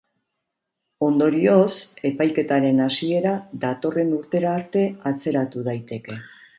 Ondorioz, 1.07 1.75
epaiketaren 2.11 2.83
hasiera 2.87 3.37
datorren 3.69 4.13
urtera 4.21 4.59
arte 4.59 4.87
atzeratu 5.15 5.69
daiteke. 5.73 6.23